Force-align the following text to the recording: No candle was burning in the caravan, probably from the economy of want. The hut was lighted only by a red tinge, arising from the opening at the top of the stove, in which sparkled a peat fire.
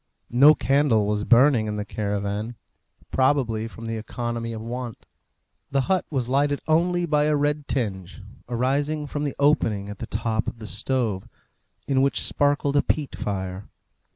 No 0.31 0.55
candle 0.55 1.05
was 1.05 1.25
burning 1.25 1.67
in 1.67 1.75
the 1.75 1.85
caravan, 1.85 2.55
probably 3.11 3.67
from 3.67 3.85
the 3.85 3.97
economy 3.97 4.51
of 4.51 4.59
want. 4.59 5.05
The 5.69 5.81
hut 5.81 6.07
was 6.09 6.27
lighted 6.27 6.59
only 6.67 7.05
by 7.05 7.25
a 7.25 7.35
red 7.35 7.67
tinge, 7.67 8.19
arising 8.49 9.05
from 9.05 9.25
the 9.25 9.35
opening 9.37 9.89
at 9.89 9.99
the 9.99 10.07
top 10.07 10.47
of 10.47 10.57
the 10.57 10.65
stove, 10.65 11.27
in 11.87 12.01
which 12.01 12.19
sparkled 12.23 12.75
a 12.75 12.81
peat 12.81 13.15
fire. 13.15 13.69